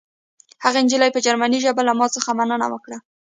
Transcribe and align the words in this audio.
هغې 0.63 0.79
نجلۍ 0.85 1.09
په 1.13 1.19
جرمني 1.25 1.59
ژبه 1.65 1.81
له 1.87 1.93
ما 1.99 2.07
څخه 2.15 2.29
مننه 2.39 2.67
وکړه 2.69 2.97